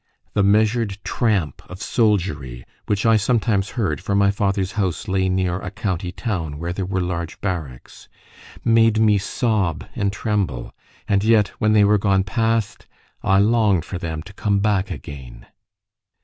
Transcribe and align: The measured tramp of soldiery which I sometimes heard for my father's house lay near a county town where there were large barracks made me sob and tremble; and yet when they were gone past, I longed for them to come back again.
The 0.33 0.41
measured 0.41 0.97
tramp 1.03 1.61
of 1.69 1.79
soldiery 1.79 2.65
which 2.87 3.05
I 3.05 3.17
sometimes 3.17 3.69
heard 3.77 4.01
for 4.01 4.15
my 4.15 4.31
father's 4.31 4.71
house 4.71 5.07
lay 5.07 5.29
near 5.29 5.59
a 5.59 5.69
county 5.69 6.11
town 6.11 6.57
where 6.57 6.73
there 6.73 6.87
were 6.87 7.01
large 7.01 7.39
barracks 7.39 8.09
made 8.65 8.99
me 8.99 9.19
sob 9.19 9.87
and 9.95 10.11
tremble; 10.11 10.73
and 11.07 11.23
yet 11.23 11.49
when 11.59 11.73
they 11.73 11.83
were 11.83 11.99
gone 11.99 12.23
past, 12.23 12.87
I 13.21 13.37
longed 13.37 13.85
for 13.85 13.99
them 13.99 14.23
to 14.23 14.33
come 14.33 14.57
back 14.57 14.89
again. 14.89 15.45